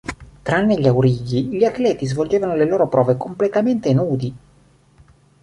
Tranne 0.41 0.79
gli 0.79 0.87
aurighi, 0.87 1.43
gli 1.55 1.63
atleti 1.63 2.07
svolgevano 2.07 2.55
le 2.55 2.65
loro 2.65 2.87
prove 2.87 3.17
completamente 3.17 3.93
nudi. 3.93 4.35